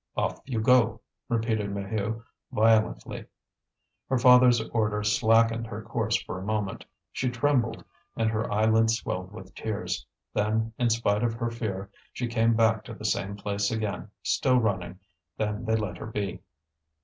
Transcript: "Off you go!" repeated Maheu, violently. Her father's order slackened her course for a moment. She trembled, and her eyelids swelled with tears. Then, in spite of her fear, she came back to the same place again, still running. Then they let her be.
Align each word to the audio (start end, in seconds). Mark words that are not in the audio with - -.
"Off 0.17 0.41
you 0.47 0.59
go!" 0.59 0.99
repeated 1.29 1.69
Maheu, 1.69 2.23
violently. 2.51 3.23
Her 4.09 4.17
father's 4.17 4.59
order 4.69 5.03
slackened 5.03 5.67
her 5.67 5.83
course 5.83 6.19
for 6.23 6.39
a 6.39 6.43
moment. 6.43 6.83
She 7.11 7.29
trembled, 7.29 7.85
and 8.17 8.27
her 8.31 8.51
eyelids 8.51 8.95
swelled 8.97 9.31
with 9.31 9.53
tears. 9.53 10.03
Then, 10.33 10.73
in 10.79 10.89
spite 10.89 11.21
of 11.21 11.35
her 11.35 11.51
fear, 11.51 11.91
she 12.13 12.25
came 12.25 12.55
back 12.55 12.83
to 12.85 12.95
the 12.95 13.05
same 13.05 13.35
place 13.35 13.69
again, 13.69 14.09
still 14.23 14.57
running. 14.59 14.97
Then 15.37 15.65
they 15.65 15.75
let 15.75 15.99
her 15.99 16.07
be. 16.07 16.41